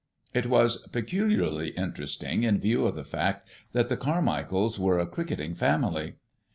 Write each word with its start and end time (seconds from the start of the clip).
It 0.33 0.47
was 0.47 0.77
peculiarly 0.87 1.69
interesting 1.77 2.41
in 2.41 2.57
view 2.59 2.87
of 2.87 2.95
the 2.95 3.03
fact 3.03 3.47
that 3.73 3.87
the 3.87 3.97
Carmichaels 3.97 4.79
were 4.79 4.97
a 4.97 5.05
cricketing 5.05 5.53
family. 5.53 6.15